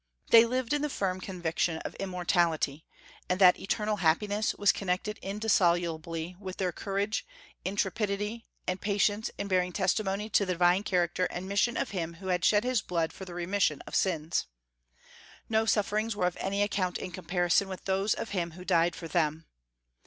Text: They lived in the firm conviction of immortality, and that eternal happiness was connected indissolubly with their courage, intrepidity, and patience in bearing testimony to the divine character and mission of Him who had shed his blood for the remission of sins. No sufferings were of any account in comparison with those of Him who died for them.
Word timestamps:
They 0.31 0.45
lived 0.45 0.73
in 0.73 0.81
the 0.81 0.89
firm 0.89 1.21
conviction 1.21 1.77
of 1.85 1.93
immortality, 1.97 2.87
and 3.29 3.39
that 3.39 3.59
eternal 3.59 3.97
happiness 3.97 4.55
was 4.55 4.71
connected 4.71 5.19
indissolubly 5.21 6.35
with 6.39 6.57
their 6.57 6.71
courage, 6.71 7.23
intrepidity, 7.63 8.47
and 8.65 8.81
patience 8.81 9.29
in 9.37 9.47
bearing 9.47 9.71
testimony 9.71 10.27
to 10.31 10.43
the 10.43 10.53
divine 10.53 10.81
character 10.81 11.25
and 11.25 11.47
mission 11.47 11.77
of 11.77 11.91
Him 11.91 12.15
who 12.15 12.29
had 12.29 12.43
shed 12.43 12.63
his 12.63 12.81
blood 12.81 13.13
for 13.13 13.25
the 13.25 13.35
remission 13.35 13.81
of 13.81 13.93
sins. 13.93 14.47
No 15.47 15.65
sufferings 15.67 16.15
were 16.15 16.25
of 16.25 16.35
any 16.39 16.63
account 16.63 16.97
in 16.97 17.11
comparison 17.11 17.67
with 17.67 17.85
those 17.85 18.15
of 18.15 18.29
Him 18.31 18.53
who 18.53 18.65
died 18.65 18.95
for 18.95 19.07
them. 19.07 19.45